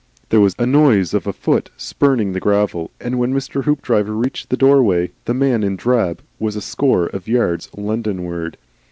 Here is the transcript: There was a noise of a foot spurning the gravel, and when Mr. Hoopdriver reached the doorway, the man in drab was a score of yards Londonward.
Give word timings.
There 0.29 0.41
was 0.41 0.55
a 0.57 0.65
noise 0.65 1.13
of 1.13 1.27
a 1.27 1.31
foot 1.31 1.69
spurning 1.77 2.33
the 2.33 2.39
gravel, 2.39 2.89
and 2.99 3.19
when 3.19 3.35
Mr. 3.35 3.65
Hoopdriver 3.65 4.15
reached 4.15 4.49
the 4.49 4.57
doorway, 4.57 5.11
the 5.25 5.35
man 5.35 5.61
in 5.63 5.75
drab 5.75 6.23
was 6.39 6.55
a 6.55 6.59
score 6.61 7.05
of 7.05 7.27
yards 7.27 7.69
Londonward. 7.77 8.55